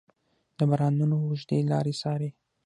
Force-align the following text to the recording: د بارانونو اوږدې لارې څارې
د 0.57 0.59
بارانونو 0.69 1.15
اوږدې 1.25 1.57
لارې 1.71 1.93
څارې 2.01 2.29